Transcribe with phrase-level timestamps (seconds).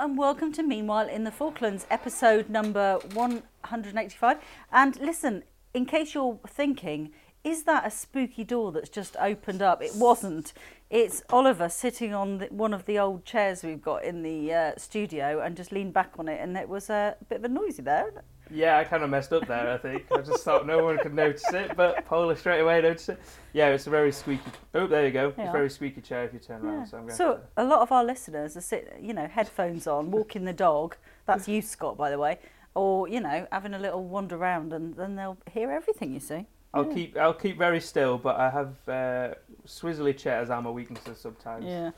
[0.00, 4.38] and welcome to Meanwhile in the Falklands, episode number 185.
[4.72, 5.42] And listen,
[5.74, 7.10] in case you're thinking,
[7.44, 9.82] is that a spooky door that's just opened up?
[9.82, 10.54] It wasn't.
[10.88, 14.72] It's Oliver sitting on the, one of the old chairs we've got in the uh,
[14.78, 17.82] studio and just leaned back on it, and it was a bit of a noisy
[17.82, 18.24] there.
[18.52, 19.70] Yeah, I kind of messed up there.
[19.70, 23.10] I think I just thought no one could notice it, but Paula straight away noticed
[23.10, 23.20] it.
[23.52, 24.50] Yeah, it's a very squeaky.
[24.74, 25.28] Oh, there you go.
[25.28, 26.78] It's a very squeaky chair if you turn around.
[26.78, 26.84] Yeah.
[26.84, 27.16] So I'm going.
[27.16, 30.96] So a lot of our listeners are sit, you know, headphones on, walking the dog.
[31.26, 32.38] That's you, Scott, by the way.
[32.74, 36.46] Or you know, having a little wander around, and then they'll hear everything you see.
[36.72, 39.34] I'll keep I'll keep very still, but I have uh,
[39.66, 41.64] swizzly chairs are my weaknesses sometimes.
[41.64, 41.90] Yeah.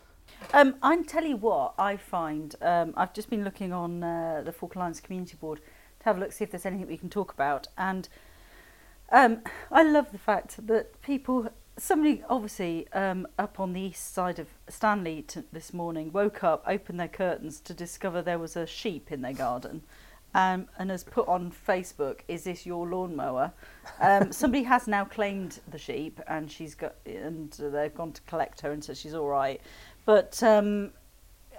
[0.55, 4.52] Um, I tell you what, I find um, I've just been looking on uh, the
[4.52, 5.60] Falkland Islands Community Board
[6.02, 8.09] to have a look, see if there's anything we can talk about, and
[9.12, 14.38] um, I love the fact that people, somebody obviously um, up on the east side
[14.38, 18.66] of Stanley t- this morning woke up, opened their curtains to discover there was a
[18.66, 19.82] sheep in their garden.
[20.35, 23.52] Um, and has put on Facebook, "Is this your lawnmower?"
[24.01, 28.62] Um, somebody has now claimed the sheep, and she's got, and they've gone to collect
[28.62, 29.60] her, and so she's all right.
[30.07, 30.93] But um,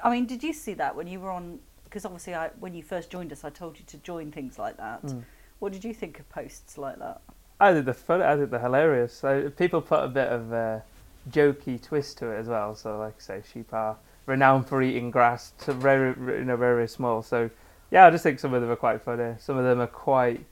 [0.04, 1.60] I mean, did you see that when you were on?
[1.94, 4.78] Because obviously, I, when you first joined us, I told you to join things like
[4.78, 5.04] that.
[5.04, 5.26] Mm.
[5.60, 7.22] What did you think of posts like that?
[7.60, 8.24] I think they're.
[8.24, 9.14] I think they're hilarious.
[9.14, 10.84] So people put a bit of a
[11.30, 12.74] jokey twist to it as well.
[12.74, 16.78] So like I say, sheep are renowned for eating grass, to very you know very
[16.78, 17.22] very small.
[17.22, 17.52] So
[17.92, 19.36] yeah, I just think some of them are quite funny.
[19.38, 20.44] Some of them are quite.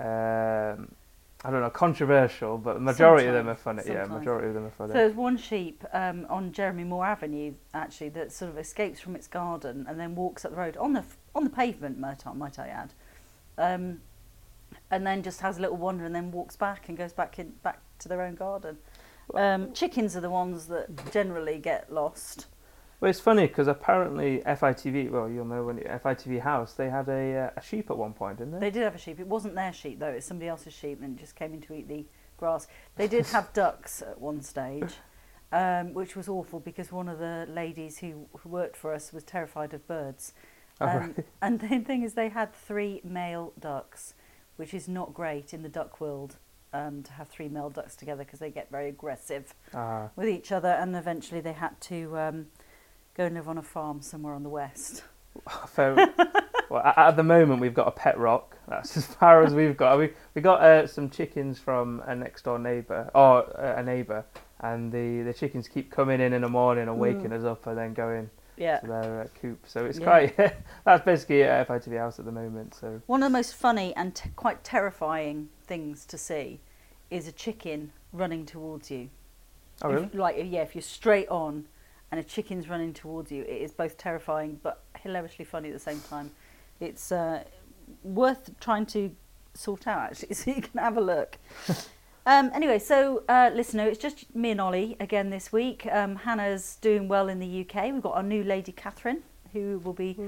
[0.00, 0.96] Um,
[1.44, 3.82] I don't know, controversial, but the majority of them are funny.
[3.82, 4.20] Sometimes, Yeah, sometimes.
[4.20, 4.92] majority of them are funny.
[4.92, 9.16] So there's one sheep um, on Jeremy Moore Avenue actually that sort of escapes from
[9.16, 11.04] its garden and then walks up the road on the
[11.34, 12.92] on the pavement, might I, might I add,
[13.58, 14.00] um,
[14.90, 17.50] and then just has a little wander and then walks back and goes back in
[17.62, 18.78] back to their own garden.
[19.34, 22.46] Um, chickens are the ones that generally get lost.
[23.02, 27.36] Well, it's funny because apparently FITV, well, you'll know when FITV House, they had a,
[27.36, 28.60] uh, a sheep at one point, didn't they?
[28.60, 29.18] They did have a sheep.
[29.18, 31.74] It wasn't their sheep though; it's somebody else's sheep, and it just came in to
[31.74, 32.68] eat the grass.
[32.94, 34.94] They did have ducks at one stage,
[35.50, 39.24] um, which was awful because one of the ladies who, who worked for us was
[39.24, 40.32] terrified of birds.
[40.80, 41.26] Oh, Um, right.
[41.42, 44.14] And the thing is, they had three male ducks,
[44.54, 46.36] which is not great in the duck world
[46.72, 50.52] um, to have three male ducks together because they get very aggressive Ah, with each
[50.52, 52.46] other, and eventually they had to um,
[53.16, 55.04] go and live on a farm somewhere on the west.
[55.68, 55.94] fair.
[56.70, 58.56] well, at, the moment we've got a pet rock.
[58.68, 59.98] That's as far as we've got.
[59.98, 64.24] We we got uh, some chickens from a next door neighbour, or uh, a neighbour,
[64.60, 67.38] and the, the chickens keep coming in in the morning and waking Mm.
[67.38, 68.78] us up and then going Yeah.
[68.80, 69.58] to their uh, coop.
[69.66, 70.04] So it's Yeah.
[70.04, 70.36] quite.
[70.84, 72.74] that's basically it at FITV House at the moment.
[72.74, 76.60] So One of the most funny and t- quite terrifying things to see
[77.10, 79.10] is a chicken running towards you.
[79.82, 80.08] oh If- really?
[80.14, 81.66] like, yeah, if you're straight on
[82.12, 85.80] and a chicken's running towards you, it is both terrifying but hilariously funny at the
[85.80, 86.30] same time.
[86.78, 87.42] It's uh,
[88.04, 89.16] worth trying to
[89.54, 91.38] sort out, actually, so you can have a look.
[92.26, 95.88] um, anyway, so uh, listener, it's just me and Ollie again this week.
[95.90, 97.84] Um, Hannah's doing well in the UK.
[97.92, 99.22] We've got our new lady, Catherine,
[99.54, 100.18] who will be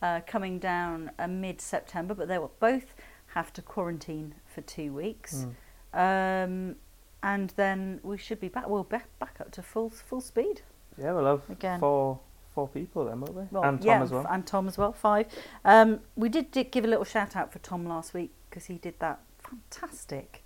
[0.00, 2.94] uh, coming down uh, mid September, but they will both
[3.34, 5.44] have to quarantine for two weeks.
[5.92, 6.44] Mm.
[6.44, 6.76] Um,
[7.22, 8.66] and then we should be back.
[8.66, 10.62] Well, back, back up to full full speed
[10.98, 11.80] Yeah, we'll have again.
[11.80, 12.20] four
[12.54, 13.42] four people then, won't we?
[13.50, 14.26] Well, and Tom yeah, as well.
[14.30, 14.92] And Tom as well.
[14.92, 15.26] Five.
[15.64, 18.74] Um, we did, did give a little shout out for Tom last week because he
[18.78, 20.44] did that fantastic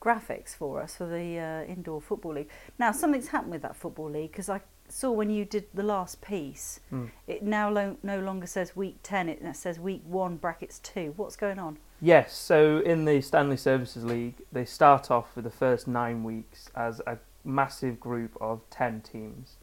[0.00, 2.50] graphics for us for the uh, indoor football league.
[2.78, 6.20] Now something's happened with that football league because I saw when you did the last
[6.20, 7.10] piece, Mm.
[7.26, 9.28] it now lo- no longer says week ten.
[9.28, 11.14] It says week one brackets two.
[11.16, 11.78] What's going on?
[12.00, 16.68] Yes, so in the Stanley Services League, they start off with the first nine weeks
[16.76, 19.56] as a massive group of 10 teams.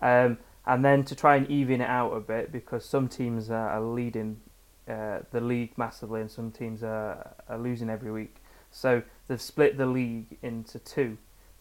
[0.00, 3.80] Um, and then to try and even it out a bit, because some teams are,
[3.80, 4.40] leading
[4.88, 8.36] uh, the league massively and some teams are, are losing every week.
[8.70, 11.18] So they've split the league into two.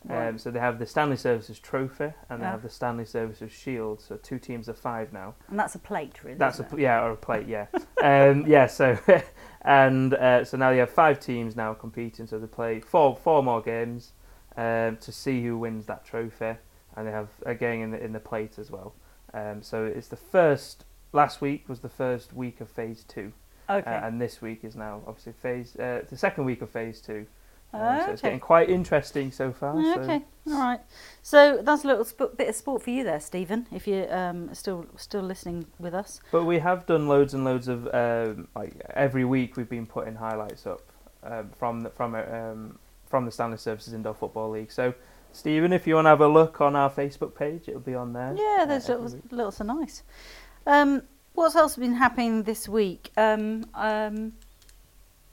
[0.10, 4.02] Um, so they have the Stanley Services Trophy and they have the Stanley Services Shield.
[4.02, 5.34] So two teams of five now.
[5.48, 6.38] And that's a plate, really.
[6.38, 6.80] That's a it?
[6.80, 7.66] yeah, or a plate, yeah.
[8.04, 8.98] um, yeah, so
[9.64, 12.28] and uh, so now you have five teams now competing.
[12.28, 14.12] So they play four four more games
[14.56, 16.54] um, to see who wins that trophy,
[16.96, 18.94] and they have a game in the in the plate as well.
[19.34, 20.86] Um, so it's the first.
[21.14, 23.32] Last week was the first week of phase two,
[23.70, 23.90] Okay.
[23.90, 27.26] uh, and this week is now obviously phase uh, the second week of phase two.
[27.74, 29.82] Um, Oh, So it's getting quite interesting so far.
[29.82, 30.82] so- Okay, all right.
[31.22, 33.66] So that's a little sp- bit of sport for you there, Stephen.
[33.72, 36.20] If you're um, still still listening with us.
[36.32, 40.16] But we have done loads and loads of um, like every week we've been putting
[40.16, 40.82] highlights up
[41.24, 42.78] um, from the, from um,
[43.08, 44.72] from the Stanley Services Indoor Football League.
[44.72, 44.94] So
[45.36, 48.14] Stephen, if you want to have a look on our Facebook page, it'll be on
[48.14, 48.34] there.
[48.38, 49.32] Yeah, uh, those every little, week.
[49.32, 50.04] little so nice.
[50.66, 51.04] Um,
[51.34, 53.12] What's else been happening this week?
[53.18, 54.34] Um, um,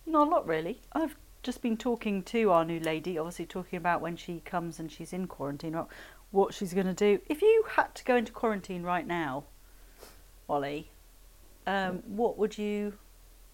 [0.04, 0.80] not a lot really.
[0.92, 1.14] I've
[1.44, 5.12] just been talking to our new lady, obviously talking about when she comes and she's
[5.12, 5.90] in quarantine, about
[6.32, 7.20] what she's going to do.
[7.28, 9.44] If you had to go into quarantine right now,
[10.48, 10.90] Ollie,
[11.68, 12.94] um, what would you,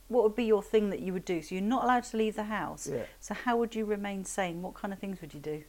[0.09, 1.43] what would be your thing that you would do?
[1.43, 2.89] So you're not allowed to leave the house.
[2.91, 3.03] Yeah.
[3.21, 4.63] So how would you remain sane?
[4.63, 5.65] What kind of things would you do?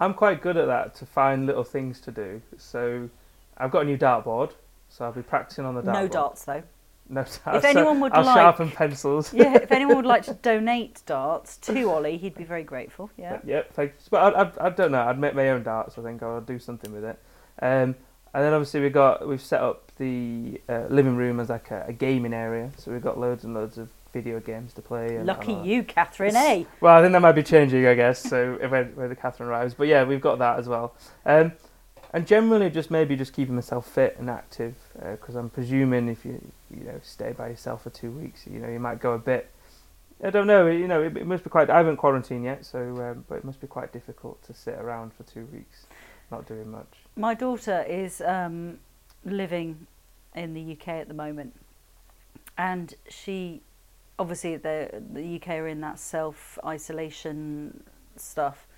[0.00, 2.40] I'm quite good at that to find little things to do.
[2.56, 3.08] So
[3.58, 4.52] I've got a new dartboard,
[4.88, 5.92] so I'll be practicing on the dartboard.
[5.94, 6.62] No darts though.
[7.12, 7.40] No darts.
[7.46, 9.34] If anyone would I'll like- sharpen pencils.
[9.34, 13.10] Yeah, if anyone would like to donate darts to Ollie, he'd be very grateful.
[13.16, 13.40] Yeah.
[13.44, 14.08] Yep, thanks.
[14.08, 15.02] But I, I, I don't know.
[15.02, 15.98] I'd make my own darts.
[15.98, 17.18] I think I'll do something with it.
[17.60, 17.96] Um,
[18.32, 21.86] and then obviously we got we've set up the uh, living room as like a,
[21.88, 22.70] a gaming area.
[22.76, 25.16] So we've got loads and loads of video games to play.
[25.16, 26.64] And, Lucky and you, Catherine, eh?
[26.80, 28.20] Well, I think that might be changing, I guess.
[28.20, 30.94] So when, when the Catherine arrives, but yeah, we've got that as well.
[31.24, 31.52] Um,
[32.12, 34.74] and generally, just maybe just keeping myself fit and active,
[35.12, 36.40] because I'm presuming if you
[36.70, 39.50] you know stay by yourself for two weeks, you know you might go a bit.
[40.22, 40.66] I don't know.
[40.66, 41.70] You know, it, it must be quite.
[41.70, 45.12] I haven't quarantined yet, so um, but it must be quite difficult to sit around
[45.14, 45.86] for two weeks,
[46.32, 46.98] not doing much.
[47.16, 48.78] My daughter is um,
[49.24, 49.86] living
[50.34, 51.54] in the UK at the moment,
[52.58, 53.62] and she,
[54.20, 57.82] obviously, the the UK are in that self isolation
[58.16, 58.68] stuff,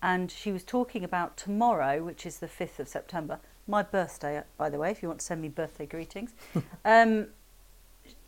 [0.00, 4.70] and she was talking about tomorrow, which is the fifth of September, my birthday, by
[4.70, 4.90] the way.
[4.90, 6.32] If you want to send me birthday greetings,
[6.84, 7.26] um,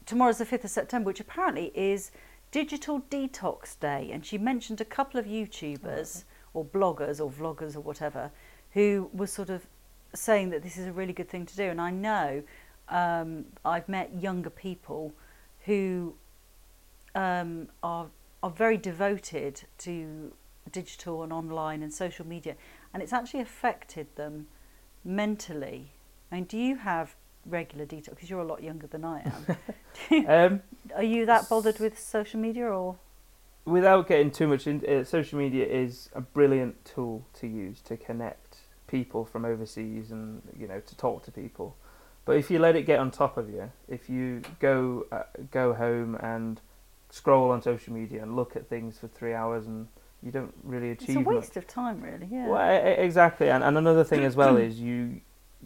[0.05, 2.11] tomorrow's the fifth of September, which apparently is
[2.51, 7.81] Digital Detox Day, and she mentioned a couple of YouTubers or bloggers or vloggers or
[7.81, 8.31] whatever
[8.73, 9.67] who were sort of
[10.15, 11.65] saying that this is a really good thing to do.
[11.65, 12.43] And I know
[12.89, 15.15] um, I've met younger people
[15.65, 16.15] who
[17.17, 18.07] um, are
[18.43, 20.33] are very devoted to
[20.71, 22.55] digital and online and social media,
[22.93, 24.47] and it's actually affected them
[25.05, 25.93] mentally.
[26.31, 27.17] I mean, do you have
[27.47, 28.11] regular detox?
[28.11, 29.57] Because you're a lot younger than I am.
[30.29, 30.63] Um,
[30.95, 32.97] Are you that bothered with social media or?
[33.67, 37.97] without getting too much into uh, social media is a brilliant tool to use to
[37.97, 41.77] connect people from overseas and you know to talk to people
[42.25, 45.75] but if you let it get on top of you if you go uh, go
[45.75, 46.61] home and
[47.11, 49.89] scroll on social media and look at things for 3 hours and
[50.23, 51.11] you don't really achieve.
[51.11, 52.29] It's a much waste of time, really.
[52.31, 52.49] Yeah.
[52.49, 55.21] well, exactly, and, and another thing as well is you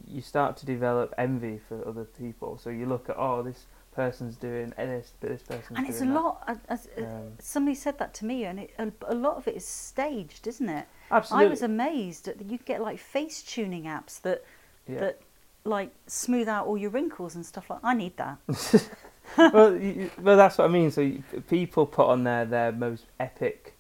[0.07, 2.59] you start to develop envy for other people.
[2.59, 6.05] So you look at oh this person's doing this, but this person's and it's a
[6.05, 6.15] that.
[6.15, 6.43] lot.
[6.47, 9.57] uh, as, Um, somebody said that to me, and it, a, a lot of it
[9.57, 10.87] is staged, isn't it?
[11.11, 14.45] absolutely, I was amazed that you get like face tuning apps that
[14.87, 15.01] yeah.
[15.01, 15.21] that
[15.65, 17.81] like smooth out all your wrinkles and stuff like.
[17.83, 18.39] I need that.
[19.53, 20.91] well, you, well, that's what I mean.
[20.91, 23.75] So you, people put on their their most epic,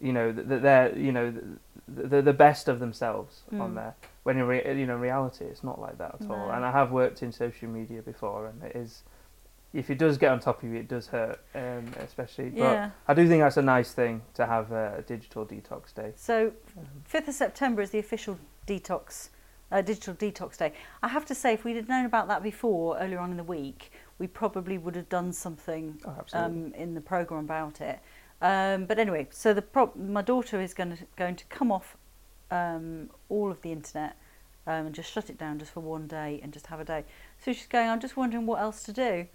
[0.00, 1.34] you know, that they're you know
[1.86, 3.74] the, the best of themselves on Mm.
[3.76, 3.94] there.
[4.24, 6.50] When in re, you know reality, it's not like that at all.
[6.50, 9.02] And I have worked in social media before, and it is.
[9.74, 12.48] If it does get on top of you, it does hurt, um, especially.
[12.48, 12.90] But Yeah.
[13.06, 16.12] I do think that's a nice thing to have a, digital detox day.
[16.16, 16.52] So,
[17.04, 19.28] fifth of September is the official detox,
[19.70, 20.72] uh, digital detox day.
[21.02, 23.92] I have to say, if we'd known about that before, earlier on in the week,
[24.18, 28.00] we probably would have done something Oh, um, in the program about it.
[28.40, 31.96] Um, but anyway, so the pro- my daughter is going to going to come off
[32.50, 34.16] um, all of the internet
[34.66, 37.04] um, and just shut it down just for one day and just have a day.
[37.38, 37.88] So she's going.
[37.88, 39.26] I'm just wondering what else to do.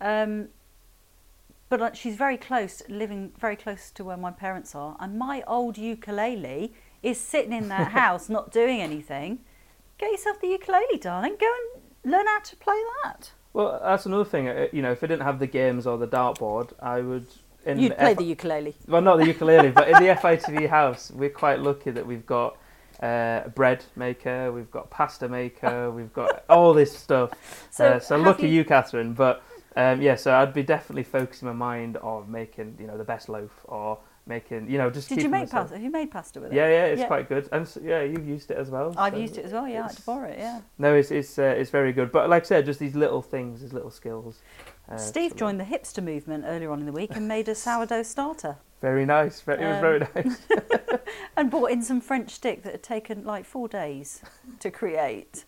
[0.00, 0.48] Um,
[1.68, 5.78] but she's very close, living very close to where my parents are, and my old
[5.78, 6.72] ukulele
[7.02, 9.38] is sitting in that house, not doing anything.
[9.96, 11.36] Get yourself the ukulele, darling.
[11.38, 13.32] Go and learn how to play that.
[13.52, 14.48] Well, that's another thing.
[14.48, 17.26] uh, You know, if I didn't have the games or the dartboard, I would.
[17.66, 18.74] In You'd play F- the ukulele.
[18.88, 22.56] Well, not the ukulele, but in the FITV house, we're quite lucky that we've got
[23.02, 27.30] uh, a bread maker, we've got pasta maker, we've got all this stuff.
[27.70, 29.12] So uh, so have lucky you- you, Catherine.
[29.12, 29.42] But
[29.76, 33.28] um, yeah, so I'd be definitely focusing my mind on making, you know, the best
[33.28, 33.98] loaf or
[34.34, 35.08] making, you know, just.
[35.10, 35.82] Did you make myself- pasta?
[35.84, 36.56] You made pasta with it?
[36.56, 37.06] Yeah, yeah, it's Yeah.
[37.14, 38.88] quite good, and s yeah, you've used it as well.
[38.96, 39.66] I've so used it as well.
[39.68, 40.38] Yeah, I had to borrow it.
[40.38, 40.60] Yeah.
[40.78, 42.08] No, it's it's uh, it's very good.
[42.16, 44.34] But like I said, just these little things, these little skills.
[44.88, 48.02] Uh, Steve joined the hipster movement earlier on in the week and made a sourdough
[48.04, 49.36] starter Very nice.
[49.46, 50.36] It was Um, very nice.
[51.36, 54.22] and brought in some French stick that had taken like four days
[54.62, 55.44] to create.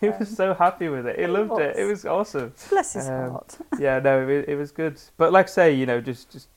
[0.00, 1.16] He was so happy with it.
[1.16, 1.76] He He loved it.
[1.76, 2.04] It was.
[2.04, 2.48] was awesome.
[2.70, 3.58] Bless his Um, heart.
[3.78, 4.96] yeah, no, it, it was good.
[5.18, 6.48] But like I say, you know, just just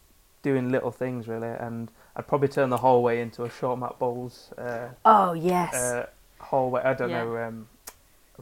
[0.41, 4.51] doing little things really, and I'd probably turn the hallway into a short mat bowls
[4.57, 5.73] uh, Oh yes.
[5.73, 6.07] uh,
[6.39, 6.81] hallway.
[6.83, 7.23] I don't Yeah.
[7.23, 7.67] know, um,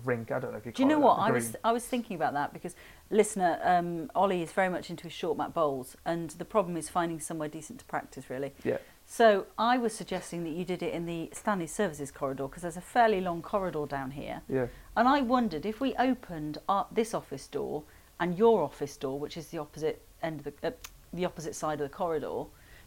[0.03, 0.31] rink.
[0.31, 0.71] I don't know if you.
[0.71, 1.55] Do you know what I was?
[1.63, 2.75] I was thinking about that because
[3.09, 6.89] listener um, Ollie is very much into his short mat bowls, and the problem is
[6.89, 8.29] finding somewhere decent to practice.
[8.29, 8.53] Really.
[8.63, 8.77] Yeah.
[9.09, 12.75] So I was suggesting that you did it in the Stanley Services corridor because there's
[12.77, 14.41] a fairly long corridor down here.
[14.49, 14.67] Yeah.
[14.97, 17.83] And I wondered if we opened our, this office door
[18.19, 20.71] and your office door, which is the opposite end of the uh,
[21.13, 22.43] the opposite side of the corridor,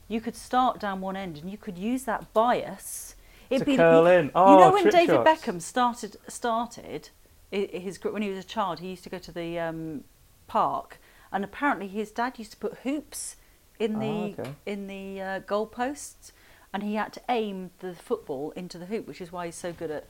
[0.09, 3.15] you could start down one end and you could use that bias.
[3.49, 4.31] It'd To curl in.
[4.35, 5.29] Oh, you know when David shots.
[5.29, 7.11] Beckham started started
[7.51, 10.05] his when he was a child, he used to go to the um,
[10.47, 10.99] park,
[11.33, 13.37] and apparently his dad used to put hoops
[13.79, 14.55] in the Oh, okay.
[14.67, 16.33] in the uh, goalposts,
[16.73, 19.73] and he had to aim the football into the hoop, which is why he's so
[19.73, 20.07] good at.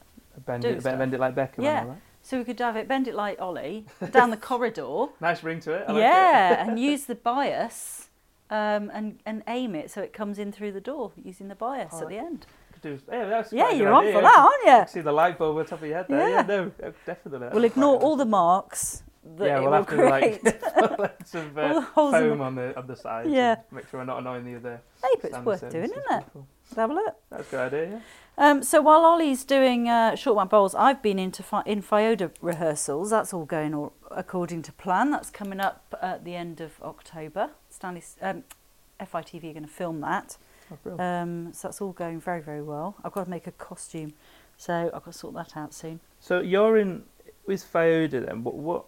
[0.47, 0.99] Bend it, stuff.
[0.99, 1.65] bend it like Beckham.
[1.65, 1.81] Yeah.
[1.81, 2.01] And all that.
[2.23, 5.73] So we could have it bend it like Ollie down the corridor, Nice ring to
[5.73, 5.85] it.
[5.89, 8.09] I like yeah, and use the bias.
[8.51, 11.93] Um, and, and aim it so it comes in through the door using the bias
[11.95, 12.47] Oh, at the end.
[12.73, 14.93] Could do- yeah, Yeah, quite a good you're on idea, for that, aren't you?
[14.93, 16.29] See the light bulb on top of your head there.
[16.29, 16.43] Yeah, Yeah.
[16.43, 17.49] no, uh, definitely.
[17.53, 19.05] We'll ignore all the marks
[19.37, 20.45] that yeah, it we'll will have to create.
[20.99, 21.17] like
[21.97, 23.31] All the uh, foam on the on the sides.
[23.31, 23.57] Yeah.
[23.71, 24.81] Make sure we're not annoying the other.
[25.01, 26.25] Hey, but it's worth doing, isn't it?
[26.25, 26.49] people.
[26.77, 27.17] Have a look.
[27.31, 27.91] That's a good idea.
[27.91, 28.01] Yeah.
[28.39, 32.31] Um, so while Ollie's doing uh, short one bowls, I've been into fi- in Fioda
[32.41, 33.11] rehearsals.
[33.11, 35.11] That's all going all according to plan.
[35.11, 37.51] That's coming up at the end of October.
[37.69, 38.45] Stanley um,
[38.99, 40.39] FITV are going to film that.
[40.87, 40.99] Oh.
[40.99, 42.97] Um, so that's all going very very well.
[43.05, 44.15] I've got to make a costume,
[44.57, 46.01] so I've got to sort that out soon.
[46.21, 47.03] So you're in
[47.47, 48.45] with Fioda then.
[48.45, 48.85] What what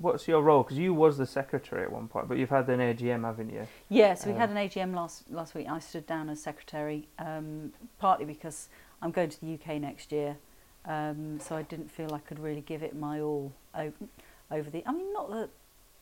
[0.00, 0.62] what's your role?
[0.62, 3.66] Because you was the secretary at one point, but you've had an AGM, haven't you?
[3.88, 5.68] Yeah, so we Um, had an AGM last last week.
[5.68, 8.68] I stood down as secretary, um, partly because
[9.02, 10.36] I'm going to the UK next year,
[10.84, 13.94] um, so I didn't feel I could really give it my all over,
[14.50, 14.82] over the.
[14.86, 15.50] I mean, not that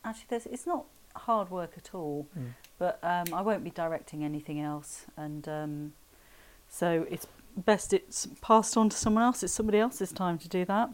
[0.03, 2.49] actually, there's, it's not hard work at all, Mm.
[2.77, 5.93] but um, I won't be directing anything else, and um,
[6.67, 7.27] so it's
[7.57, 9.43] best it's passed on to someone else.
[9.43, 10.89] It's somebody else's time to do that.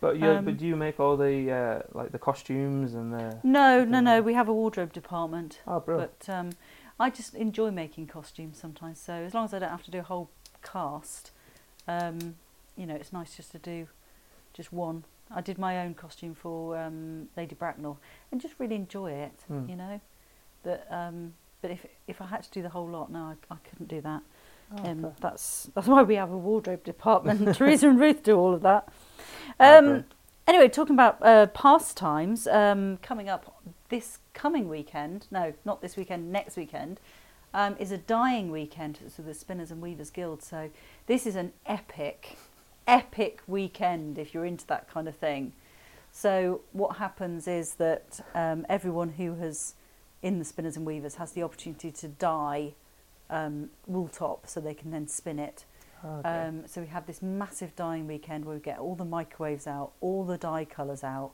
[0.00, 3.38] But you Um, but do you make all the uh, like the costumes and the?
[3.42, 4.22] No, no, no.
[4.22, 5.60] We have a wardrobe department.
[5.66, 6.12] Oh, brilliant.
[6.18, 6.50] But um,
[6.98, 8.98] I just enjoy making costumes sometimes.
[8.98, 10.30] So as long as I don't have to do a whole
[10.62, 11.32] cast,
[11.86, 12.36] um,
[12.76, 13.88] you know, it's nice just to do
[14.54, 15.04] just one.
[15.30, 17.98] I did my own costume for um, Lady Bracknell
[18.32, 19.44] and just really enjoy it.
[19.48, 19.68] Hmm.
[19.68, 20.00] You know,
[20.62, 20.86] that.
[20.90, 23.18] Um, but if if I had to do the whole lot, no,
[23.50, 24.22] I, I couldn't do that.
[24.72, 27.56] Oh, Um, that's that's why we have a wardrobe department.
[27.56, 28.88] Teresa and Ruth do all of that.
[29.58, 30.04] Oh, Um,
[30.46, 36.30] anyway, talking about uh, pastimes, um, coming up this coming weekend, no, not this weekend,
[36.30, 37.00] next weekend,
[37.52, 40.42] um, is a dying weekend for the Spinners and Weavers Guild.
[40.42, 40.70] So
[41.06, 42.36] this is an epic,
[42.86, 45.52] epic weekend if you're into that kind of thing.
[46.12, 49.74] So what happens is that um, everyone who has
[50.22, 52.74] in the Spinners and Weavers has the opportunity to dye
[53.30, 55.64] um, wool top so they can then spin it.
[56.04, 56.46] Oh, okay.
[56.48, 59.92] Um, so we have this massive dyeing weekend where we get all the microwaves out,
[60.00, 61.32] all the dye colours out,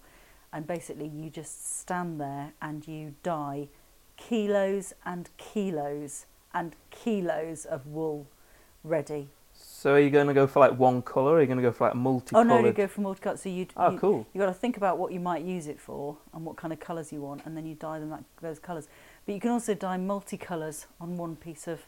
[0.53, 3.69] and basically you just stand there and you dye
[4.17, 8.27] kilos and kilos and kilos of wool
[8.83, 9.29] ready.
[9.53, 11.33] So are you going to go for like one colour?
[11.33, 12.35] Or are you going to go for like multi?
[12.35, 13.39] Oh no, you go for multicut.
[13.39, 14.27] So you Oh, you, cool.
[14.33, 16.81] you got to think about what you might use it for and what kind of
[16.81, 18.89] colours you want, and then you dye them that, those colours.
[19.27, 21.87] But you can also dye multicolours on one piece of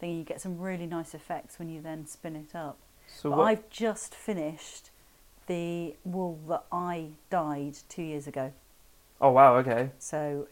[0.00, 0.16] thing.
[0.16, 2.78] You get some really nice effects when you then spin it up.
[3.06, 3.44] So But what?
[3.44, 4.90] I've just finished
[5.46, 8.52] the wool that I dyed two years ago.
[9.20, 9.56] Oh wow.
[9.56, 9.90] Okay.
[9.98, 10.46] So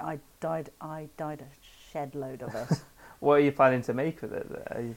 [0.00, 2.78] I dyed I dyed a shed load of it.
[3.20, 4.96] What are you planning to make with it?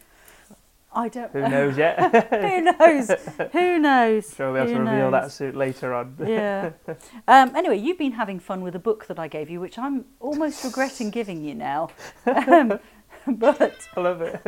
[0.93, 1.33] I don't.
[1.33, 1.43] Know.
[1.43, 2.27] Who knows yet?
[2.31, 3.11] Who knows?
[3.53, 4.35] Who knows?
[4.35, 5.23] Sure, we'll be able Who to reveal knows?
[5.23, 6.15] that suit later on.
[6.25, 6.71] yeah.
[7.27, 10.05] Um, anyway, you've been having fun with a book that I gave you, which I'm
[10.19, 11.89] almost regretting giving you now.
[12.25, 12.79] Um,
[13.27, 14.43] but I love it.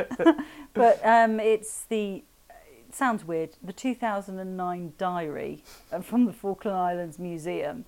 [0.74, 2.24] but um, it's the.
[2.50, 3.52] It sounds weird.
[3.64, 5.64] The 2009 diary
[6.02, 7.86] from the Falkland Islands Museum,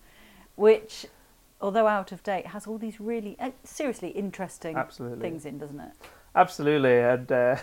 [0.55, 1.07] which,
[1.59, 5.19] although out of date, has all these really uh, seriously interesting Absolutely.
[5.21, 5.91] things in, doesn't it?
[6.35, 7.55] Absolutely, and uh,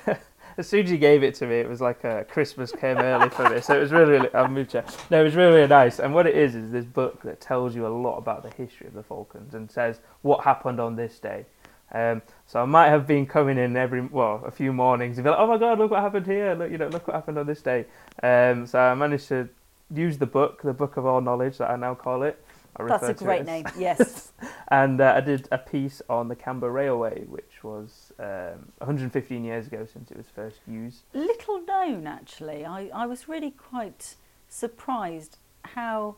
[0.57, 3.29] as soon as you gave it to me, it was like uh, Christmas came early
[3.31, 3.67] for this.
[3.67, 4.83] So it was really, really, I'll move you.
[5.11, 5.99] No, it was really, really nice.
[5.99, 8.87] And what it is is this book that tells you a lot about the history
[8.87, 11.47] of the Falklands and says what happened on this day.
[11.95, 15.31] Um, so I might have been coming in every well a few mornings and be
[15.31, 16.55] like, oh my god, look what happened here.
[16.55, 17.85] Look, you know, look what happened on this day.
[18.23, 19.49] Um, so I managed to
[19.95, 22.43] use the book, the book of all knowledge that I now call it.
[22.77, 23.67] I That's a great name.
[23.79, 24.33] Yes.
[24.69, 29.67] And uh, I did a piece on the Camber Railway, which was um, 115 years
[29.67, 31.03] ago since it was first used.
[31.13, 32.65] Little known, actually.
[32.65, 34.17] I, I was really quite
[34.49, 36.17] surprised how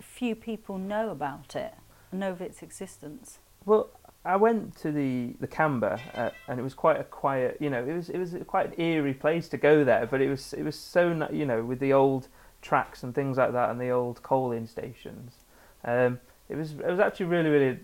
[0.00, 1.74] few people know about it,
[2.10, 3.38] know of its existence.
[3.64, 3.90] Well,
[4.24, 7.56] I went to the the Camber, uh, and it was quite a quiet.
[7.60, 10.28] You know, it was it was quite an eerie place to go there, but it
[10.28, 12.28] was it was so you know with the old
[12.60, 15.41] tracks and things like that, and the old coaling stations.
[15.84, 17.78] Um, it was it was actually really really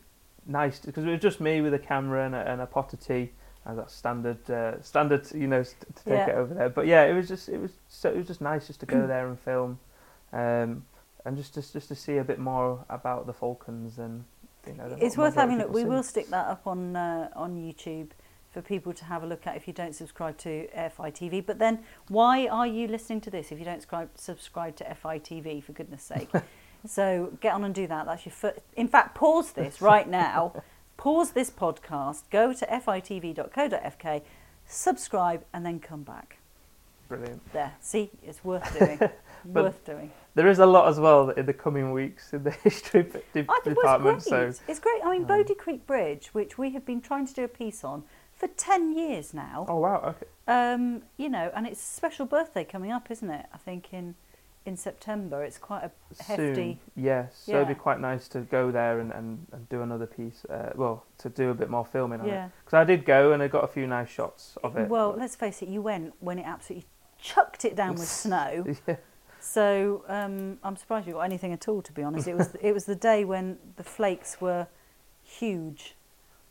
[0.47, 3.01] nice because it was just me with a camera and a, and a pot of
[3.01, 3.31] tea,
[3.67, 6.29] as that standard uh, standard you know st- to take Yeah.
[6.31, 6.69] it over there.
[6.69, 9.07] But yeah, it was just it was so it was just nice just to go
[9.07, 9.79] there and film,
[10.33, 10.85] um,
[11.25, 14.25] and just just just to see a bit more about the Falklands and
[14.67, 14.97] you know.
[15.01, 15.73] It's worth having a look.
[15.73, 15.89] We see.
[15.89, 18.11] will stick that up on uh, on YouTube
[18.51, 21.45] for people to have a look at if you don't subscribe to FITV.
[21.45, 25.63] But then, why are you listening to this if you don't subscribe subscribe to FITV?
[25.63, 26.31] For goodness sake!
[26.87, 28.07] so get on and do that.
[28.07, 28.61] That's your first.
[28.77, 30.63] In fact, pause this right now.
[30.97, 32.23] pause this podcast.
[32.31, 34.23] Go to fitv.co.fk,
[34.67, 36.39] subscribe, and then come back.
[37.09, 37.53] Brilliant.
[37.53, 37.75] There.
[37.81, 39.01] See, it's worth doing.
[39.45, 40.13] Worth doing.
[40.35, 43.19] There is a lot as well in the coming weeks in the history de-
[43.49, 44.19] I think department.
[44.19, 44.55] it's great.
[44.55, 45.01] So It's great.
[45.05, 47.83] I mean, um, Bodie Creek Bridge, which we have been trying to do a piece
[47.83, 48.05] on
[48.35, 49.67] for 10 years now.
[49.69, 50.27] oh wow, okay.
[50.47, 53.47] Um, you know, and it's a special birthday coming up, isn't it?
[53.53, 54.15] I think in
[54.69, 55.43] in September.
[55.43, 55.91] It's quite a
[56.23, 56.55] hefty.
[56.55, 57.43] Soon, yes.
[57.47, 60.45] So it'd be quite nice to go there and, and, and do another piece.
[60.45, 62.33] Uh, well, to do a bit more filming on it.
[62.33, 62.49] Yeah.
[62.65, 64.89] Because I did go and I got a few nice shots of it.
[64.89, 65.69] Well, let's face it.
[65.69, 66.87] You went when it absolutely
[67.19, 68.65] chucked it down with snow.
[68.87, 68.97] yeah.
[69.41, 71.83] So um, I'm surprised you got anything at all.
[71.83, 74.67] To be honest, it was it was the day when the flakes were
[75.23, 75.95] huge,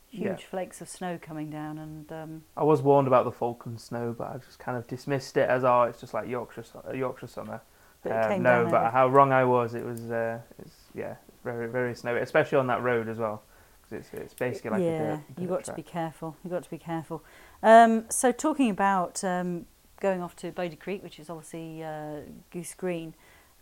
[0.09, 0.35] huge Yeah.
[0.49, 4.27] flakes of snow coming down, and um, I was warned about the Falkland snow, but
[4.29, 7.61] I just kind of dismissed it as oh, it's just like Yorkshire Yorkshire summer.
[8.03, 9.73] But Um, no, but how wrong I was.
[9.73, 13.41] It was uh, it's yeah, very very snowy, especially on that road as well.
[13.83, 16.35] 'Cause it's it's basically like yeah, a dirt, you dirt got to be careful.
[16.43, 17.23] You got to be careful.
[17.63, 19.65] Um, so talking about um,
[20.01, 23.13] going off to Bodie Creek, which is obviously uh, Goose Green,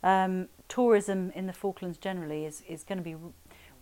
[0.04, 3.16] um, tourism in the Falklands generally is is going to be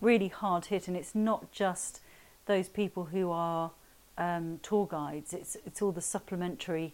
[0.01, 2.01] really hard hit, and it's not just
[2.45, 3.71] those people who are
[4.17, 5.33] um, tour guides.
[5.33, 6.93] It's it's all the supplementary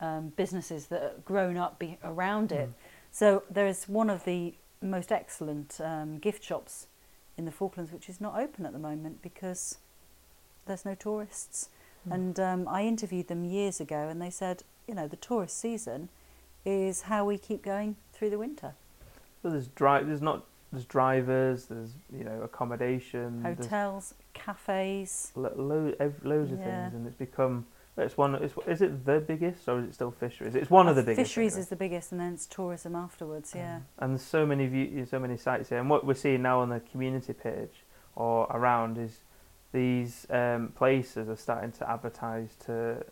[0.00, 2.68] um, businesses that are grown up be- around it.
[2.70, 2.72] Mm.
[3.16, 6.86] So there is one of the most excellent um, gift shops
[7.38, 9.78] in the Falklands, which is not open at the moment because
[10.66, 11.70] there's no tourists.
[12.06, 12.14] Mm.
[12.14, 16.10] And um, I interviewed them years ago, and they said, you know, the tourist season
[16.66, 18.74] is how we keep going through the winter.
[19.42, 20.44] So there's dri- There's not.
[20.70, 21.66] There's drivers.
[21.66, 23.40] There's you know accommodation.
[23.42, 25.32] Hotels, cafes.
[25.34, 26.82] lo- lo- ev- loads of Yeah.
[26.82, 27.64] things, and it's become.
[27.98, 28.34] It's one.
[28.34, 30.54] It's, is it the biggest or is it still fisheries?
[30.54, 31.30] It's one of the biggest.
[31.30, 31.62] Fisheries anyway.
[31.62, 33.52] is the biggest, and then it's tourism afterwards.
[33.56, 33.76] Yeah.
[33.76, 35.78] Um, and there's so many view, so many sites here.
[35.78, 39.20] And what we're seeing now on the community page or around is
[39.72, 43.04] these um, places are starting to advertise to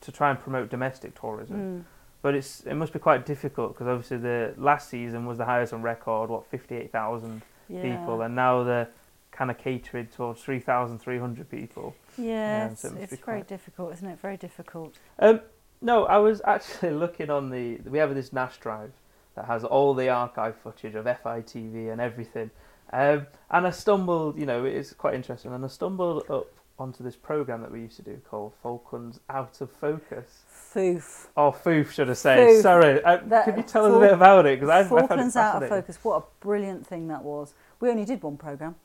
[0.00, 1.56] to try and promote domestic tourism.
[1.56, 1.84] Mm.
[2.22, 5.74] But it's it must be quite difficult because obviously the last season was the highest
[5.74, 7.82] on record, what fifty eight thousand yeah.
[7.82, 8.88] people, and now they're
[9.34, 11.94] kind of catering towards three thousand three hundred people.
[12.16, 14.18] Yeah, Yeah, it's, so it it's very quite- difficult, isn't it?
[14.20, 14.94] Very difficult.
[15.18, 15.40] Um,
[15.82, 17.78] no, I was actually looking on the.
[17.84, 18.92] We have this NAS drive
[19.34, 22.50] that has all the archive footage of FITV and everything.
[22.92, 26.46] Um, and I stumbled, you know, it's quite interesting, and I stumbled up
[26.78, 30.42] onto this program that we used to do called Falklands Out of Focus.
[30.72, 31.26] Foof.
[31.36, 32.36] Oh, Foof, should I say?
[32.36, 32.62] Foof.
[32.62, 34.60] Sorry, uh, That- could you tell us a bit about it?
[34.60, 35.98] Because I, I found it Falklands out of focus.
[36.02, 37.54] What a brilliant thing that was.
[37.80, 38.76] We only did one program.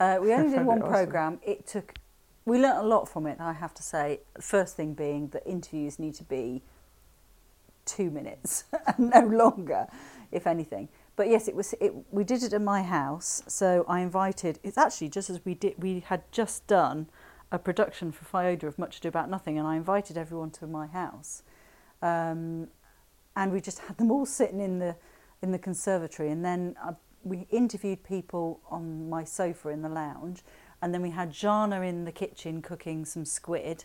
[0.00, 0.92] Uh, we only did one awesome.
[0.92, 1.40] program.
[1.42, 1.94] It took.
[2.44, 3.38] We learnt a lot from it.
[3.40, 4.20] I have to say.
[4.40, 6.62] First thing being that interviews need to be
[7.84, 9.86] two minutes and no longer,
[10.30, 10.88] if anything.
[11.16, 11.74] But yes, it was.
[11.80, 14.58] It, we did it at my house, so I invited.
[14.62, 15.74] It's actually just as we did.
[15.78, 17.08] We had just done
[17.50, 20.86] a production for Fioda of Much Ado About Nothing, and I invited everyone to my
[20.86, 21.42] house,
[22.00, 22.68] um,
[23.36, 24.96] and we just had them all sitting in the
[25.42, 26.92] in the conservatory, and then I,
[27.24, 30.42] we interviewed people on my sofa in the lounge,
[30.80, 33.84] and then we had Jana in the kitchen cooking some squid,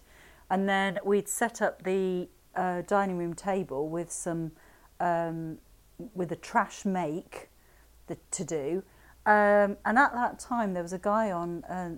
[0.49, 4.51] and then we'd set up the uh, dining room table with some
[4.99, 5.59] um,
[6.13, 7.49] with a trash make
[8.07, 8.83] the, to do.
[9.25, 11.89] Um, and at that time, there was a guy on uh,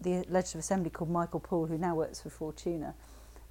[0.00, 2.94] the Legislative Assembly called Michael Poole, who now works for Fortuna,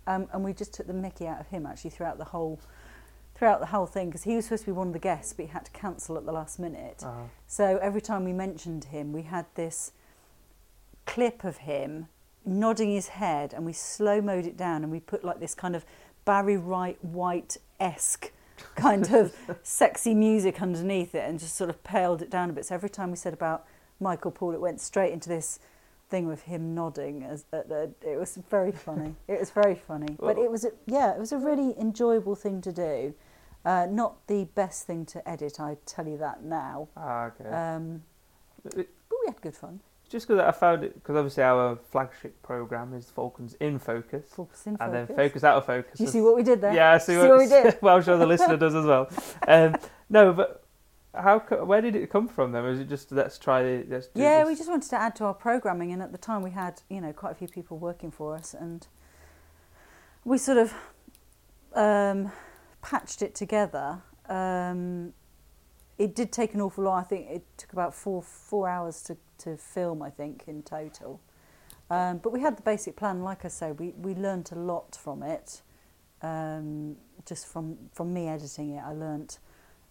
[0.08, 2.60] um, and we just took the Mickey out of him actually throughout the whole
[3.44, 5.46] throughout the whole thing because he was supposed to be one of the guests, but
[5.46, 7.04] he had to cancel at the last minute.
[7.04, 9.92] Uh, So every time we mentioned him, we had this
[11.06, 12.08] clip of him
[12.46, 15.76] nodding his head, and we slow mode it down, and we put like this kind
[15.76, 15.84] of
[16.24, 18.32] Barry Wright White esque
[18.76, 22.68] kind of sexy music underneath it, and just sort of paled it down a bit.
[22.68, 23.66] So every time we said about
[24.00, 25.60] Michael Poole, it went straight into this
[26.10, 27.24] thing with him nodding.
[27.24, 29.16] As uh, uh, it was very funny.
[29.28, 32.62] It was very funny, but it was a, yeah, it was a really enjoyable thing
[32.62, 33.14] to do.
[33.66, 36.90] Uh, not the best thing to edit, I tell you that now.
[36.98, 37.50] ah, okay.
[37.50, 38.04] Um,
[38.64, 38.86] but we
[39.26, 39.80] had good fun.
[40.10, 44.68] Just because I found it, because obviously our flagship program is Falklands in Focus, Focus
[44.68, 44.86] in Focus.
[44.86, 45.44] and then focus.
[45.44, 46.00] Out of focus.
[46.00, 46.74] You see what we did there?
[46.74, 47.78] Yeah, I see, See what, what we did?
[47.82, 49.10] well, I'm sure the listener does as well.
[49.48, 49.76] Um,
[50.10, 50.64] no, but
[51.16, 51.40] How?
[51.40, 52.52] Where did it come from?
[52.52, 53.84] Then was it just let's try?
[53.88, 54.48] Let's do Yeah, this?
[54.50, 57.02] we just wanted to add to our programming, and at the time we had, you
[57.02, 58.86] know, quite a few people working for us, and
[60.26, 60.74] we sort of
[61.74, 62.32] um,
[62.84, 64.02] patched it together.
[64.30, 65.14] Um,
[65.98, 67.00] it did take an awful lot.
[67.00, 70.02] I think it took about four four hours to, to film.
[70.02, 71.20] I think in total,
[71.90, 73.24] um, but we had the basic plan.
[73.24, 75.62] Like I say, we we learnt a lot from it.
[76.22, 79.40] Um, just from from me editing it, I learnt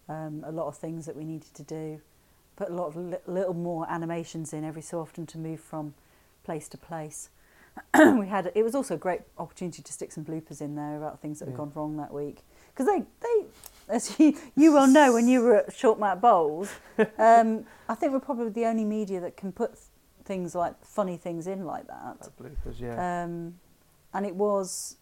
[0.07, 2.01] um, a lot of things that we needed to do
[2.55, 5.93] put a lot of li- little more animations in every so often to move from
[6.43, 7.29] place to place.
[8.19, 11.19] we had it was also a great opportunity to stick some bloopers in there about
[11.19, 13.45] things that had gone wrong that week because they they
[13.89, 16.71] as you you will know when you were at Short Mat Bowls,
[17.17, 19.77] um, I think we're probably the only media that can put
[20.25, 22.17] things like funny things in like that.
[22.21, 23.23] Uh, bloopers, yeah.
[23.23, 23.55] Um,
[24.13, 24.95] and it was,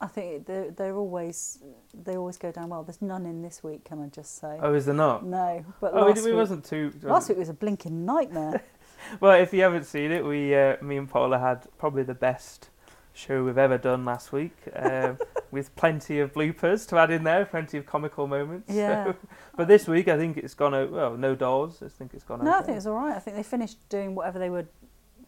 [0.00, 1.58] I think they're, they're always
[1.94, 2.82] they always go down well.
[2.84, 4.58] There's none in this week, can I just say?
[4.62, 5.24] oh, is there not?
[5.26, 6.92] No, but Oh, last it, it week, wasn't too.
[7.02, 8.62] last week was a blinking nightmare.
[9.18, 12.68] Well, if you haven't seen it, we, uh, me and Paula had probably the best
[13.12, 15.18] show we've ever done last week, um,
[15.50, 18.72] with plenty of bloopers to add in there, plenty of comical moments.
[18.72, 19.04] Yeah.
[19.04, 19.16] So-
[19.56, 20.74] but this week, I think it's gone.
[20.74, 21.82] o- Well, no doors.
[21.84, 22.44] I think it's gone.
[22.44, 23.14] No, I think it's all right.
[23.14, 24.66] I think they finished doing whatever they were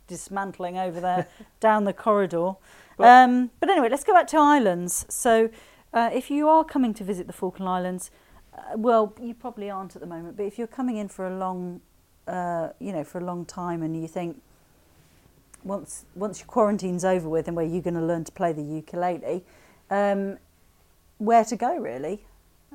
[0.07, 1.27] dismantling over there
[1.61, 2.53] down the corridor.
[2.97, 5.07] But- um, but anyway, let's go back to islands.
[5.09, 5.51] So,
[5.93, 8.11] uh, if you are coming to visit the Falkland Islands,
[8.57, 10.37] uh, well, you probably aren't at the moment.
[10.37, 11.81] But if you're coming in for a long,
[12.27, 14.41] uh, you know, for a long time, and you think
[15.65, 18.63] once once your quarantine's over with, and where you're going to learn to play the
[18.63, 19.45] ukulele,
[19.91, 20.39] um,
[21.19, 22.25] where to go really?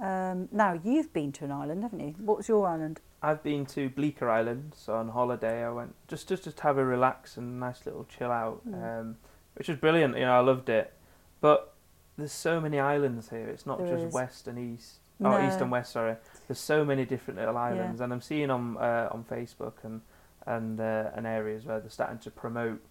[0.02, 2.16] Um, now you've been to an island, haven't you?
[2.20, 3.00] What's your island?
[3.22, 5.64] I've been to Bleaker Island so on holiday.
[5.66, 9.00] I went just just just have a relax and nice little chill out, Mm.
[9.00, 9.18] um,
[9.56, 10.16] which was brilliant.
[10.16, 10.94] You know, I loved it.
[11.42, 11.74] But
[12.18, 13.48] there's so many islands here.
[13.48, 14.14] It's not There just is.
[14.14, 15.00] west and east.
[15.20, 15.34] No.
[15.36, 15.94] Oh, east and west.
[15.94, 16.16] Sorry.
[16.48, 20.02] There's so many different little islands, and I'm seeing on uh, on Facebook and
[20.48, 22.82] and uh, and areas where they're starting to promote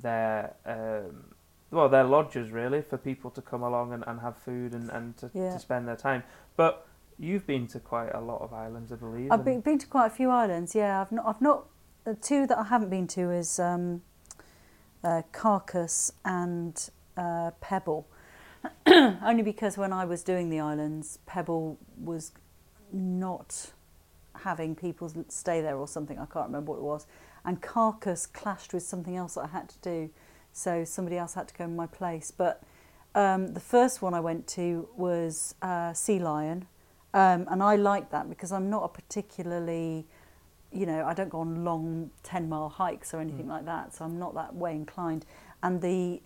[0.00, 1.34] their um,
[1.70, 5.16] well their lodges really for people to come along and, and have food and, and
[5.18, 5.52] to, Yeah.
[5.52, 6.22] to spend their time.
[6.56, 6.86] But
[7.18, 9.30] you've been to quite a lot of islands, I believe.
[9.30, 10.74] I've been, been to quite a few islands.
[10.74, 11.26] Yeah, I've not.
[11.26, 11.66] I've not.
[12.04, 14.00] The two that I haven't been to is um,
[15.04, 18.06] uh, Carcass and uh, Pebble.
[18.86, 22.32] Only because when I was doing the islands, Pebble was
[22.92, 23.72] not
[24.42, 26.18] having people stay there or something.
[26.18, 27.06] I can't remember what it was.
[27.44, 30.10] And Carcass clashed with something else that I had to do,
[30.52, 32.30] so somebody else had to go in my place.
[32.30, 32.62] But
[33.14, 36.66] um, the first one I went to was uh, Sea Lion,
[37.14, 40.06] um, and I like that because I'm not a particularly,
[40.70, 43.50] you know, I don't go on long 10 mile hikes or anything Mm.
[43.56, 45.24] like that, so I'm not that way inclined.
[45.62, 46.20] And the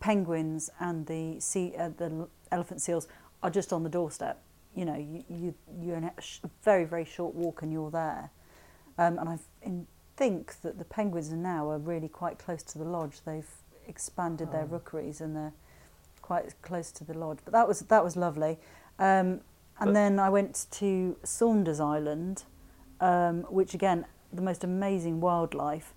[0.00, 3.08] penguins and the sea, uh, the elephant seals
[3.42, 4.40] are just on the doorstep.
[4.74, 6.12] You know, you, you, you're in a
[6.62, 8.30] very, very short walk and you're there.
[8.98, 9.38] Um, and I
[10.16, 13.20] think that the penguins are now are really quite close to the lodge.
[13.24, 13.48] They've
[13.86, 14.66] expanded their Oh.
[14.66, 15.52] rookeries and they're
[16.22, 17.38] quite close to the lodge.
[17.44, 18.58] But that was that was lovely.
[18.98, 19.40] Um,
[19.78, 22.44] and But- then I went to Saunders Island,
[23.00, 25.94] um, which again the most amazing wildlife.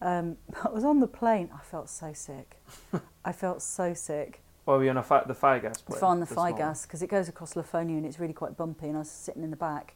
[0.00, 1.48] Um, I was on the plane.
[1.52, 2.60] I felt so sick.
[3.24, 4.42] I felt so sick.
[4.66, 6.02] Well, we're on a fi- the FIGAS place.
[6.02, 8.88] on the FIGAS because it goes across Lafonia and it's really quite bumpy.
[8.88, 9.94] And I was sitting in the back,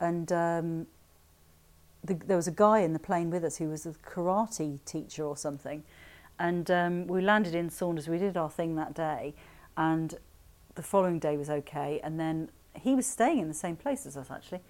[0.00, 0.86] and um,
[2.02, 5.24] the, there was a guy in the plane with us who was a karate teacher
[5.24, 5.84] or something.
[6.40, 8.08] And um, we landed in Saunders.
[8.08, 9.34] We did our thing that day,
[9.76, 10.16] and
[10.74, 12.00] the following day was okay.
[12.02, 14.60] And then he was staying in the same place as us actually.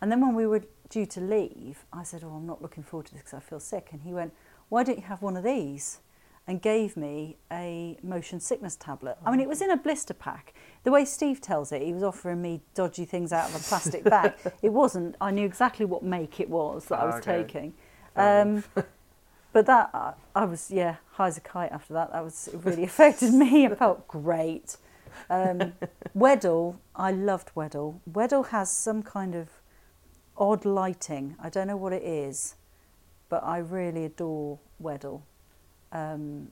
[0.00, 3.06] And then when we were due to leave, I said, "Oh, I'm not looking forward
[3.06, 4.34] to this because I feel sick." And he went,
[4.68, 5.98] "Why don't you have one of these?"
[6.46, 9.16] And gave me a motion sickness tablet.
[9.24, 10.52] I mean, it was in a blister pack.
[10.82, 14.04] The way Steve tells it, he was offering me dodgy things out of a plastic
[14.04, 14.34] bag.
[14.62, 15.16] It wasn't.
[15.22, 17.42] I knew exactly what make it was that I was Okay.
[17.44, 17.74] taking.
[18.14, 18.62] Um,
[19.54, 22.12] but that I, I was yeah high as a kite after that.
[22.12, 23.64] That was it really affected me.
[23.64, 24.76] It felt great.
[25.30, 25.72] Um,
[26.14, 28.00] Weddell, I loved Weddell.
[28.04, 29.48] Weddell has some kind of
[30.36, 31.36] odd lighting.
[31.40, 32.56] I don't know what it is,
[33.30, 35.22] but I really adore Weddell.
[35.94, 36.48] Um,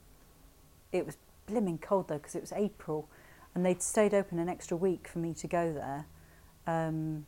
[0.93, 3.09] it was blimmin' cold though because it was April,
[3.55, 6.07] and they'd stayed open an extra week for me to go there.
[6.67, 7.27] Um,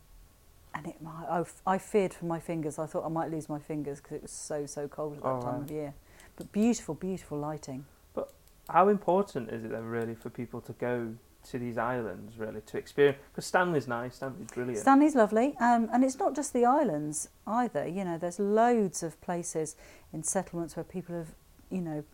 [0.75, 2.79] and it, I, I feared for my fingers.
[2.79, 5.29] I thought I might lose my fingers because it was so so cold at that
[5.29, 5.63] Oh, time wow.
[5.63, 5.95] of year.
[6.37, 7.85] But beautiful, beautiful lighting.
[8.15, 8.33] But
[8.69, 11.15] how important is it then, really, for people to go
[11.51, 13.19] to these islands, really, to experience?
[13.31, 14.79] Because Stanley's nice, Stanley's brilliant.
[14.79, 17.87] Stanley's lovely, um, and it's not just the islands either.
[17.87, 19.77] You know, there's loads of places
[20.13, 21.35] in settlements where people have,
[21.75, 22.05] you know,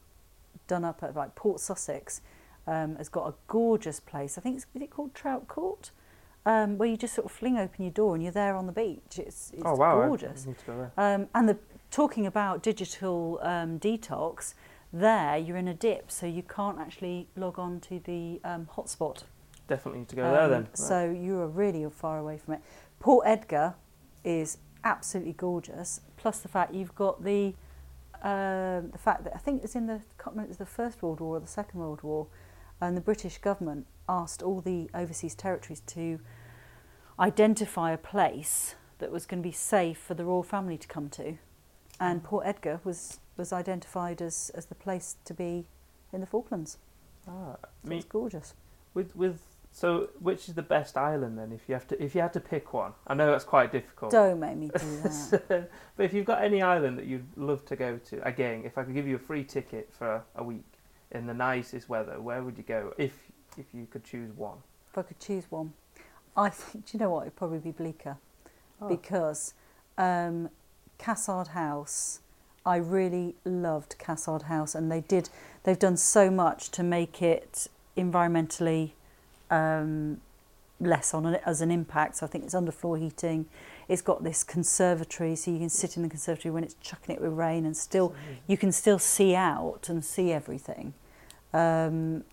[0.67, 2.23] done up at like Port Sussex.
[2.67, 4.39] Um, has got a gorgeous place.
[4.39, 5.91] I think it's is it called Trout Court,
[6.47, 8.73] um, where you just sort of fling open your door and you're there on the
[8.73, 9.19] beach.
[9.19, 10.47] It's, it's oh wow, gorgeous.
[10.67, 10.91] go.
[10.97, 11.59] Um, and the
[11.91, 14.55] talking about digital um, detox,
[14.93, 19.25] there you're in a dip, so you can't actually log on to the um, hotspot.
[19.67, 20.63] Definitely need to go there Um, then.
[20.65, 20.79] Right.
[20.79, 22.61] So you are really far away from it.
[23.01, 23.75] Port Edgar
[24.23, 26.03] is absolutely gorgeous.
[26.17, 27.55] Plus the fact you've got the
[28.23, 30.67] um the fact that I think it's in the I can't remember, it was the
[30.67, 32.27] First World War or the Second World War,
[32.81, 36.19] and the British government asked all the overseas territories to
[37.19, 41.09] identify a place that was going to be safe for the royal family to come
[41.11, 41.39] to,
[41.99, 45.67] and Port Edgar was was identified as as the place to be
[46.13, 46.79] in the Falklands.
[47.29, 48.55] ah, So me, it's gorgeous.
[48.95, 49.41] with with
[49.73, 51.53] so which is the best island then?
[51.53, 54.11] If you have to if you had to pick one, I know that's quite difficult.
[54.13, 55.71] Don't make me do that.
[55.97, 58.83] but if you've got any island that you'd love to go to, again, if I
[58.85, 60.65] could give you a free ticket for a week
[61.13, 63.13] in the nicest weather, where would you go if
[63.57, 64.59] if you could choose one?
[64.91, 65.73] If I could choose one,
[66.37, 67.23] I think, do you know what?
[67.23, 68.17] It'd probably be Bleaker
[68.83, 68.89] Oh.
[68.89, 69.53] because
[69.99, 70.49] um,
[70.99, 72.21] Cassard House,
[72.65, 75.29] I really loved Cassard House and they did,
[75.65, 78.93] they've done so much to make it environmentally
[79.51, 80.21] um,
[80.81, 82.17] less on it as an impact.
[82.17, 83.47] So I think it's underfloor heating.
[83.89, 87.21] It's got this conservatory, so you can sit in the conservatory when it's chucking it
[87.21, 88.15] with rain and still
[88.47, 90.95] you can still see out and see everything.
[91.53, 92.25] Um,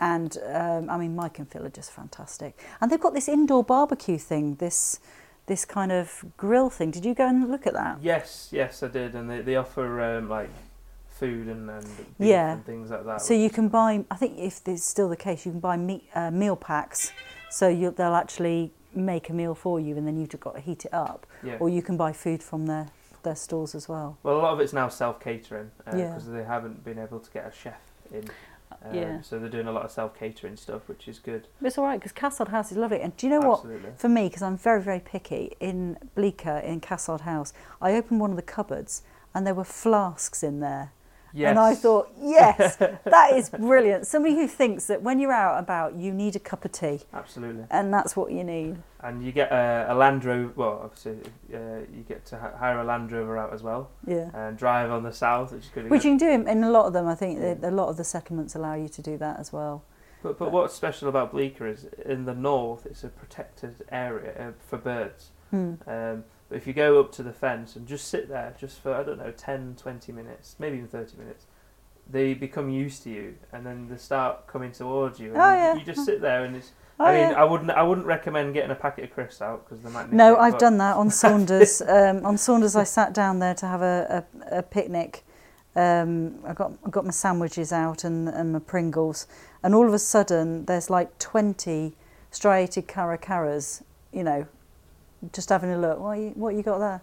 [0.00, 2.60] and um, I mean, Mike and Phil are just fantastic.
[2.80, 5.00] And they've got this indoor barbecue thing, this
[5.46, 6.90] this kind of grill thing.
[6.90, 7.98] Did you go and look at that?
[8.02, 10.50] Yes, yes, I did, and they they offer um, like
[11.18, 12.52] food and and beef Yeah.
[12.52, 13.20] and things like that.
[13.22, 14.04] So you can buy.
[14.10, 17.12] I think if is still the case, you can buy meat, uh, meal packs.
[17.50, 20.60] So you'll, they'll actually make a meal for you, and then you've just got to
[20.60, 21.26] heat it up.
[21.42, 21.56] yeah.
[21.60, 22.86] Or you can buy food from their
[23.24, 24.16] their stores as well.
[24.22, 26.32] Well, a lot of it's now self catering because Yeah.
[26.36, 27.80] they haven't been able to get a chef
[28.12, 28.24] in.
[28.84, 29.20] Um, yeah.
[29.22, 31.48] So they're doing a lot of self catering stuff, which is good.
[31.62, 33.00] It's all right because Cassard House is lovely.
[33.00, 33.58] And do you know what?
[33.60, 33.90] Absolutely.
[33.96, 37.52] For me, because I'm very, very picky, in Bleaker, in Cassard House,
[37.82, 39.02] I opened one of the cupboards
[39.34, 40.92] and there were flasks in there.
[41.38, 41.50] Yes.
[41.50, 44.08] And I thought, yes, that is brilliant.
[44.08, 47.64] Somebody who thinks that when you're out about, you need a cup of tea, Absolutely.
[47.70, 48.78] and that's what you need.
[49.00, 50.52] And you get a, a Land Rover.
[50.56, 51.18] Well, obviously,
[51.54, 51.58] uh,
[51.94, 54.30] you get to hire a Land Rover out as well Yeah.
[54.34, 55.88] and drive on the south, which is good.
[55.88, 57.06] Which you can do in, in a lot of them.
[57.06, 59.84] I think that a lot of the settlements allow you to do that as well.
[60.24, 64.52] But, but what's special about Bleaker is in the north, it's a protected area uh,
[64.66, 65.30] for birds.
[65.50, 65.74] Hmm.
[65.86, 68.94] Um, but if you go up to the fence and just sit there, just for,
[68.94, 71.46] I don't know, 10, 20 minutes, maybe even 30 minutes,
[72.10, 75.32] they become used to you and then they start coming towards you.
[75.34, 75.74] And Oh, you, yeah.
[75.74, 76.72] you just sit there and it's.
[77.00, 77.40] Oh, I mean, yeah.
[77.40, 80.10] I wouldn't, I wouldn't recommend getting a packet of crisps out because they might.
[80.12, 81.80] No, it, I've but- done that on Saunders.
[81.88, 85.24] um, on Saunders, I sat down there to have a, a, a picnic.
[85.76, 89.28] Um, I got I got my sandwiches out and, and my Pringles,
[89.62, 91.94] and all of a sudden there's like twenty
[92.32, 93.82] striated caracaras.
[94.12, 94.46] You know,
[95.32, 95.98] just having a look.
[96.00, 97.00] What you, what you got there?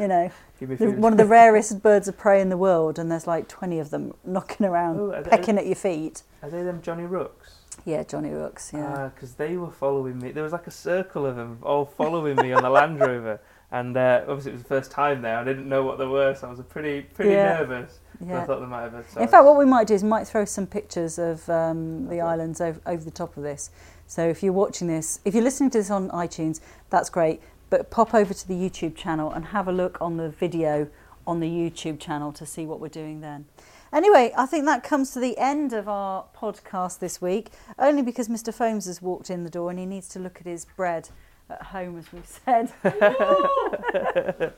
[0.00, 0.98] You know, Give me the, food.
[0.98, 3.90] one of the rarest birds of prey in the world, and there's like twenty of
[3.90, 6.22] them knocking around, Oh, are they- pecking at your feet.
[6.42, 7.54] Are they them Johnny Rooks?
[7.84, 8.70] Yeah, Johnny Rooks.
[8.74, 9.10] Yeah.
[9.14, 10.32] because they were following me.
[10.32, 13.96] There was like a circle of them all following me on the Land Rover, and
[13.96, 15.38] uh, obviously it was the first time there.
[15.38, 17.58] I didn't know what they were, so I was pretty pretty Yeah.
[17.60, 17.98] nervous.
[18.20, 18.92] But I thought they might have.
[18.94, 22.08] Had In fact, what we might do is we might throw some pictures of um,
[22.08, 23.70] the islands over, over the top of this.
[24.08, 27.40] So if you're watching this, if you're listening to this on iTunes, that's great.
[27.70, 30.88] But pop over to the YouTube channel and have a look on the video
[31.26, 33.44] on the YouTube channel to see what we're doing then.
[33.92, 38.28] Anyway, I think that comes to the end of our podcast this week, only because
[38.28, 38.52] Mr.
[38.52, 41.10] Foams has walked in the door and he needs to look at his bread
[41.50, 42.72] at home, as we've said.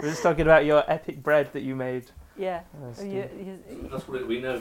[0.00, 2.10] We're just talking about your epic bread that you made.
[2.38, 2.60] Yeah.
[2.82, 3.30] Uh, You-
[3.70, 4.60] you- That's what it, we know.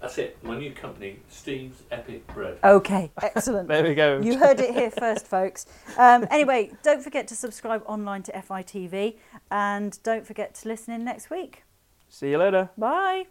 [0.00, 0.36] That's it.
[0.44, 2.58] My new company, Steve's Epic Bread.
[2.62, 3.68] okay, excellent.
[3.68, 4.20] There we go.
[4.20, 5.64] You heard it here first, folks.
[5.96, 9.16] Um, anyway, don't forget to subscribe online to FITV
[9.50, 11.62] and don't forget to listen in next week.
[12.10, 12.68] See you later.
[12.76, 13.26] Bye.